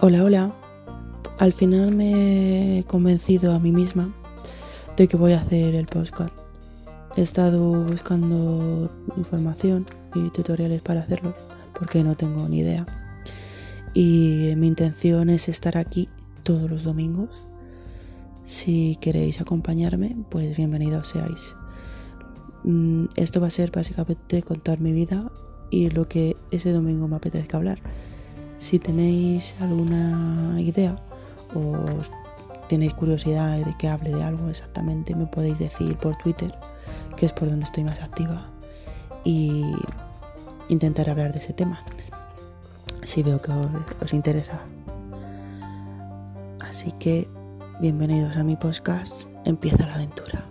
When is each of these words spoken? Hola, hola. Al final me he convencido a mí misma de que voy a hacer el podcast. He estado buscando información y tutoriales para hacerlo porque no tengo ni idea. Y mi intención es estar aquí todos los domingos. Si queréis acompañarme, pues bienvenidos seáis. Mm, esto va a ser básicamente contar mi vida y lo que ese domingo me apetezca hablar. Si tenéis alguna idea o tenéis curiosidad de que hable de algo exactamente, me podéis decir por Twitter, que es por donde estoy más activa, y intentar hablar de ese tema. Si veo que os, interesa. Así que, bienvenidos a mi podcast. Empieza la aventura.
Hola, 0.00 0.22
hola. 0.22 0.54
Al 1.40 1.52
final 1.52 1.92
me 1.92 2.78
he 2.78 2.84
convencido 2.84 3.52
a 3.52 3.58
mí 3.58 3.72
misma 3.72 4.14
de 4.96 5.08
que 5.08 5.16
voy 5.16 5.32
a 5.32 5.40
hacer 5.40 5.74
el 5.74 5.86
podcast. 5.86 6.32
He 7.16 7.22
estado 7.22 7.82
buscando 7.82 8.92
información 9.16 9.86
y 10.14 10.30
tutoriales 10.30 10.82
para 10.82 11.00
hacerlo 11.00 11.34
porque 11.76 12.04
no 12.04 12.16
tengo 12.16 12.48
ni 12.48 12.60
idea. 12.60 12.86
Y 13.92 14.52
mi 14.56 14.68
intención 14.68 15.30
es 15.30 15.48
estar 15.48 15.76
aquí 15.76 16.08
todos 16.44 16.70
los 16.70 16.84
domingos. 16.84 17.30
Si 18.44 18.96
queréis 19.00 19.40
acompañarme, 19.40 20.16
pues 20.30 20.56
bienvenidos 20.56 21.08
seáis. 21.08 21.56
Mm, 22.62 23.06
esto 23.16 23.40
va 23.40 23.48
a 23.48 23.50
ser 23.50 23.72
básicamente 23.72 24.44
contar 24.44 24.78
mi 24.78 24.92
vida 24.92 25.32
y 25.70 25.90
lo 25.90 26.06
que 26.06 26.36
ese 26.52 26.70
domingo 26.70 27.08
me 27.08 27.16
apetezca 27.16 27.56
hablar. 27.56 27.80
Si 28.58 28.78
tenéis 28.78 29.54
alguna 29.60 30.60
idea 30.60 30.96
o 31.54 31.76
tenéis 32.68 32.92
curiosidad 32.94 33.56
de 33.56 33.74
que 33.78 33.88
hable 33.88 34.12
de 34.12 34.22
algo 34.22 34.48
exactamente, 34.48 35.14
me 35.14 35.26
podéis 35.26 35.58
decir 35.58 35.96
por 35.96 36.16
Twitter, 36.16 36.54
que 37.16 37.26
es 37.26 37.32
por 37.32 37.48
donde 37.48 37.64
estoy 37.64 37.84
más 37.84 38.00
activa, 38.02 38.46
y 39.24 39.64
intentar 40.68 41.08
hablar 41.08 41.32
de 41.32 41.38
ese 41.38 41.52
tema. 41.52 41.82
Si 43.02 43.22
veo 43.22 43.40
que 43.40 43.52
os, 44.02 44.12
interesa. 44.12 44.60
Así 46.60 46.92
que, 46.92 47.28
bienvenidos 47.80 48.36
a 48.36 48.42
mi 48.42 48.56
podcast. 48.56 49.28
Empieza 49.44 49.86
la 49.86 49.94
aventura. 49.94 50.44